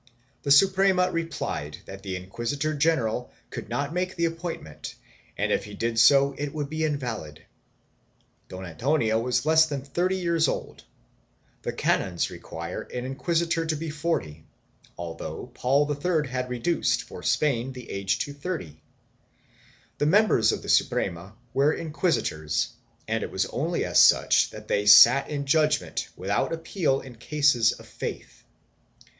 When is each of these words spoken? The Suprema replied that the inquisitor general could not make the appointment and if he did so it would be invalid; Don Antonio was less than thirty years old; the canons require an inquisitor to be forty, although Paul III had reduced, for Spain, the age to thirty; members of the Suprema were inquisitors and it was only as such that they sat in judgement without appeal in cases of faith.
The 0.41 0.49
Suprema 0.49 1.11
replied 1.11 1.77
that 1.85 2.01
the 2.01 2.15
inquisitor 2.15 2.73
general 2.73 3.31
could 3.51 3.69
not 3.69 3.93
make 3.93 4.15
the 4.15 4.25
appointment 4.25 4.95
and 5.37 5.51
if 5.51 5.65
he 5.65 5.75
did 5.75 5.99
so 5.99 6.33
it 6.39 6.55
would 6.55 6.71
be 6.71 6.83
invalid; 6.83 7.45
Don 8.49 8.65
Antonio 8.65 9.19
was 9.19 9.45
less 9.45 9.67
than 9.67 9.83
thirty 9.83 10.15
years 10.15 10.47
old; 10.47 10.85
the 11.61 11.71
canons 11.71 12.31
require 12.31 12.81
an 12.81 13.05
inquisitor 13.05 13.63
to 13.67 13.75
be 13.75 13.91
forty, 13.91 14.43
although 14.97 15.51
Paul 15.53 15.85
III 15.95 16.27
had 16.27 16.49
reduced, 16.49 17.03
for 17.03 17.21
Spain, 17.21 17.73
the 17.73 17.91
age 17.91 18.17
to 18.25 18.33
thirty; 18.33 18.81
members 19.99 20.51
of 20.51 20.63
the 20.63 20.69
Suprema 20.69 21.35
were 21.53 21.71
inquisitors 21.73 22.69
and 23.07 23.21
it 23.23 23.29
was 23.29 23.45
only 23.45 23.85
as 23.85 23.99
such 23.99 24.49
that 24.49 24.67
they 24.67 24.87
sat 24.87 25.29
in 25.29 25.45
judgement 25.45 26.07
without 26.17 26.51
appeal 26.51 27.01
in 27.01 27.17
cases 27.17 27.71
of 27.73 27.85
faith. 27.85 28.43